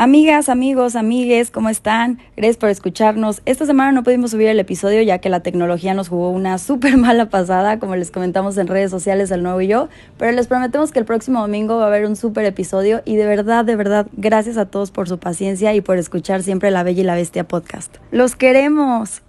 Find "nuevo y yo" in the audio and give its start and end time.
9.42-9.90